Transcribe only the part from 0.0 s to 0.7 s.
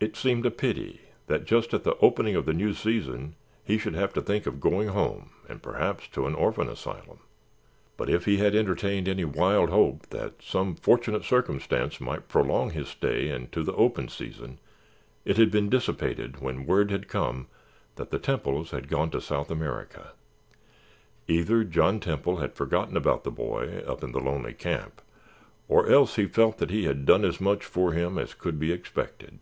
It seemed a